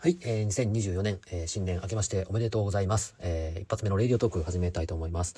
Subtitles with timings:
[0.00, 3.16] はい、えー、2024年、えー、新年明けましておめでとうございます。
[3.18, 5.34] えー、一発目のレイディオトーク始めたいと思います。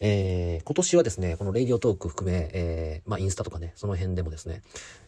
[0.00, 4.62] えー、今年はですね、このレイディオトーク含め、えー、まあインスタとかね、その辺でもですね、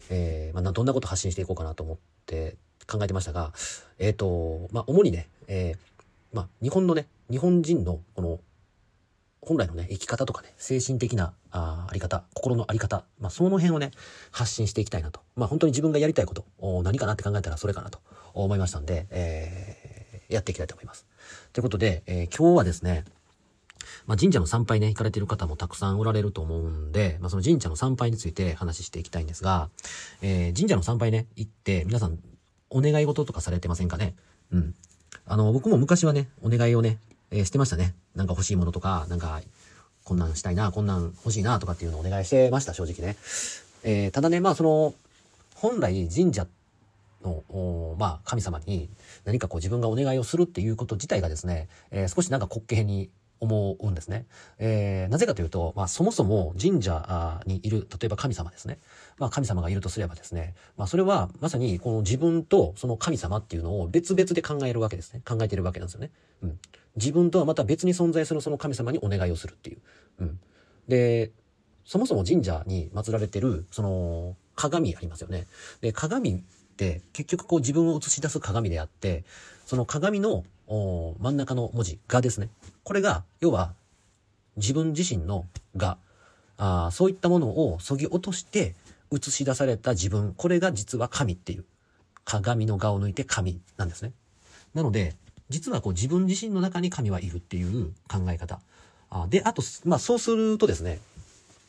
[0.09, 2.55] えー、まあどんなこと発信していこうかなと思って
[2.89, 3.51] 考えてましたが、
[3.99, 5.77] えっ、ー、と、まあ主にね、えー、
[6.31, 8.39] まあ日本のね、日本人のこの
[9.45, 13.91] 本来のね、生き方とかね、精神的なああり方、心のあり方、まあ、その辺をね、
[14.31, 15.19] 発信していきたいなと。
[15.35, 16.45] まあ、本当に自分がやりたいこと、
[16.83, 17.99] 何かなって考えたらそれかなと
[18.33, 21.05] 思いましたんで、えー、やっていきたいと思います。
[21.51, 23.05] ということで、えー、今日はですね、
[24.05, 29.69] まあ、神社の参拝ね、行かれてる方もたくさんおられると思うんで、まあ、その神社の参拝について話していきたいんですが、
[30.21, 32.17] えー、神社の参拝ね、行って、皆さん、
[32.69, 34.15] お願い事とかされてませんかね？
[34.51, 34.75] うん。
[35.25, 36.97] あの、僕も昔はね、お願いをね、
[37.33, 37.95] えー、してましたね。
[38.15, 39.41] なんか欲しいものとか、なんか、
[40.03, 43.17] こんなんしたいな、こんなん欲しいな、とかっていうのをお願いしてました、正直ね。
[43.83, 44.93] えー、ただね、まあその、
[45.55, 46.45] 本来神社
[47.23, 48.87] の、まあ神様に
[49.25, 54.25] 何かこう自分がお願いをするっていうこと自体がですね、えー、少しなんか滑稽に思うんですね。
[54.59, 58.79] えー、なぜかというと、まあ、そもそも神社にいる、例えば神様ですね。
[59.17, 65.21] まあ、神様がいるとすればですね、まあ、それはまさにこの自分とその神様っていうのを別々で考えるわけですね。
[65.25, 66.11] 考えてるわけなんですよね。
[66.43, 66.59] うん。
[66.95, 69.77] 自分とはまた別に存在するその神様にお願いをするっていう。
[70.19, 70.39] うん。
[70.87, 71.31] で、
[71.85, 75.47] そもそも神社に祀られてる、その、鏡ありますよね。
[75.81, 76.41] で、鏡っ
[76.77, 79.23] て結局こう自分を映し出す鏡であって、
[79.65, 82.49] その鏡の真ん中の文字、がですね。
[82.83, 83.73] これが、要は、
[84.55, 85.97] 自分自身のが、
[86.57, 88.75] あそういったものを削ぎ落として
[89.11, 91.65] 映し出された自分、これが実は神っていう、
[92.25, 94.13] 鏡の画を抜いて神なんですね。
[94.73, 95.15] なので、
[95.53, 98.59] 実はこう自分自身の中に神はいるっていう考え方。
[99.11, 100.99] あで、あと、まあそうするとですね、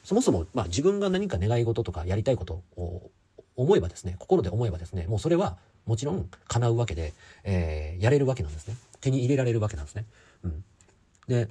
[0.04, 3.10] そもそも、まあ自分が何か願い事とかやりたいことを
[3.56, 7.12] 思えばですね、心で思えばですね、もうそれはもちろん叶うわけで、
[7.44, 8.76] えー、やれるわけなんですね。
[9.02, 10.06] 手に入れられるわけなんですね。
[10.44, 10.64] うん。
[11.28, 11.48] で、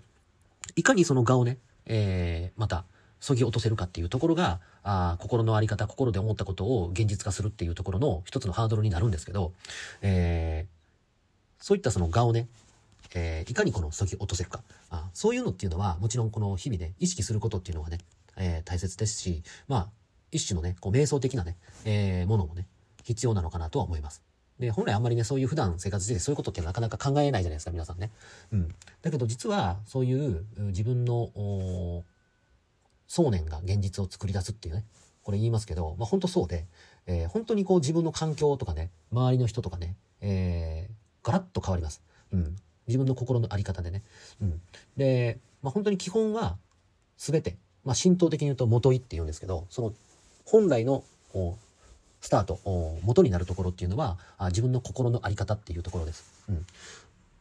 [0.76, 2.86] いかにその画をね、えー、また、
[3.20, 9.54] そぎ落とせるかっていうところが、あ心のあり方、心で思ったことを現実化するっていうところの一つのハードルになるんですけど、
[10.02, 10.83] えー、
[11.64, 12.50] そういったその画をね、
[13.16, 15.10] えー、いかにこのそぎ落とせるかあ。
[15.14, 18.00] そういうのっていうのは、もちろんこの日々ね、意識することっていうのがね、
[18.36, 19.88] えー、大切ですし、まあ、
[20.34, 22.68] 一種のね、こう瞑想的なね、えー、ものもね、
[23.04, 24.22] 必要なのかなとは思います。
[24.60, 28.12] で、本来あんまりね、そういう普段生活しててそういうことってなかなか考えないじゃないですか、皆さんね。
[28.52, 28.68] うん。
[29.02, 32.04] だけど実は、そういう自分の、
[33.08, 34.84] 想念が現実を作り出すっていうね、
[35.22, 36.66] これ言いますけど、まあ本当そうで、
[37.06, 40.53] えー、本当にこう自分の環境とかね、周りの人とかね、えー、
[41.64, 42.02] 変わります。
[42.32, 42.56] うん。
[42.88, 44.04] 自分の心のあり方でね。
[44.42, 44.62] うん。
[44.98, 46.58] で、まあ本当に基本は、
[47.18, 49.94] すべて、まあ神道的に言うと元いって言うんですけど、その
[50.46, 51.04] 本来の
[52.22, 52.60] スタート、
[53.04, 54.18] 元になるところっていうのは、
[54.50, 56.26] 自分の心の在り方っていうところです。
[56.50, 56.66] うん。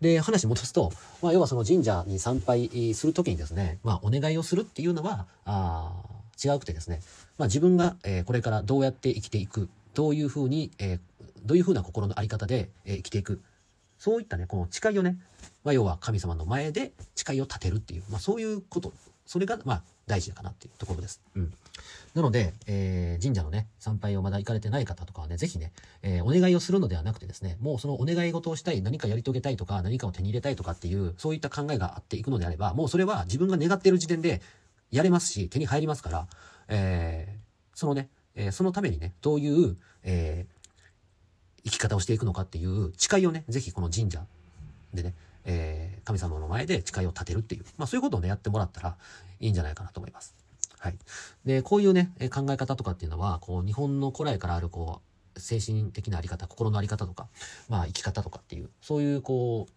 [0.01, 5.93] で、話戻すと、まあ、要はその神社に参拝するときにですね、まあ、お願いをするっていうのは、あ
[6.45, 7.01] 違うくてですね、
[7.39, 11.01] まあ、自分が、えー、これからどうやって生きていく、どういうふうに、えー、
[11.45, 13.41] どういうふうな心の在り方で、えー、生きていく、
[14.03, 15.17] そういったね、この誓いをね、
[15.63, 18.93] まあ、要は神様の前で誓いを立てるっていう、まあ、そういうこと
[19.27, 21.21] それが、まあ、大事かなっていうところです。
[21.37, 21.53] うん。
[22.17, 25.71] なので、えー、神社のね、参拝をまだ行かれてない方とかはね、ぜひね、
[26.03, 34.43] えー、お願いをするのではなくてですね、もうそのお願い事をしたい、何かやり遂げたいとか、何かを手に入れたいとかっていう、そういった考えがあっていくのであれば、もうそれは自分が願っている時点で
[34.91, 36.27] やれますし、手に入りますから、
[36.67, 40.62] えー、そのね、え、そのためにね、どういう、えー、
[41.65, 44.25] 生き方をしていくのかっていう誓いをね、ぜひこの神社
[44.93, 45.15] でね、
[45.45, 48.97] えー、神様の前で誓いを立てるっていう、まあそういうことをね、やってもらったら
[49.41, 50.35] いいんじゃないかなと思います。
[50.79, 50.99] はい。
[51.45, 55.01] で、こういうね、考え方とかっていうのは、こう、日本の古来からある、こ
[55.37, 57.29] う、精神的なあり方、心のあり方とか、
[57.69, 59.73] まあ生き方とかっていう、そういう、こう、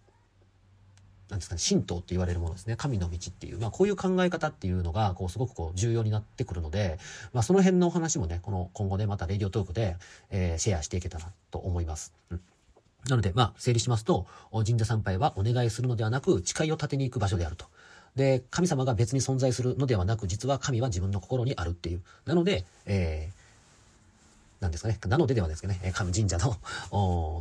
[1.30, 2.76] なんですかね、神道って言われるものですね。
[2.76, 7.00] 神の道っていう、まあこういう考え方っていうのが、こうすごくこう重要になってくるので、
[7.34, 9.98] まあその辺のお話もね、この今後ね、またレディオトークで、
[10.30, 12.14] えー、シェアしていけたらと思います。
[12.30, 12.42] うん。
[13.10, 17.68] なので、まあ、整理しますと、神社参拝はお願いするのではなく、誓いを立てに行く場所であると。
[18.16, 22.02] で、神様が別に存在するのではなく、実は神は自分の心にあるっていう。
[22.26, 23.32] なので、え、
[24.60, 25.00] なんですかね。
[25.08, 26.58] なのでではですけどね、神社の、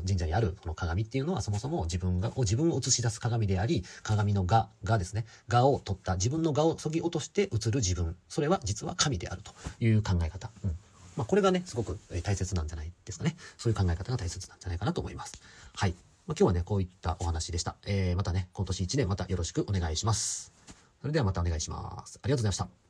[0.07, 8.17] 神社にあるこの鏡っていうのはそもそも自分が、自分を映し出す鏡であり、鏡の画がですね、画を取った、自分の画を削ぎ落として映る自分。
[8.29, 10.51] それは実は神であるという考え方。
[10.65, 10.77] うん
[11.17, 13.37] まあ、これがね、すごく大切なんじゃないですかね。
[13.57, 15.41] そういう考え方が大切なんじゃないかなと思います。
[15.75, 15.95] はい。
[16.27, 17.77] まあ、今日はね、こういったお話でした。
[17.87, 20.53] えー、またね、今年1年またよろしくお願いします。
[21.01, 22.19] それではまたお願いします。
[22.23, 22.84] ありがとうございました。